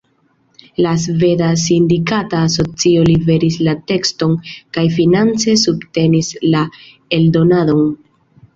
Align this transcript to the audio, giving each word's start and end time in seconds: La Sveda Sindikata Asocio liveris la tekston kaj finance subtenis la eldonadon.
La 0.85 0.93
Sveda 1.01 1.49
Sindikata 1.63 2.39
Asocio 2.45 3.03
liveris 3.09 3.59
la 3.69 3.75
tekston 3.93 4.35
kaj 4.79 4.87
finance 4.97 5.57
subtenis 5.67 6.33
la 6.57 6.67
eldonadon. 7.23 7.89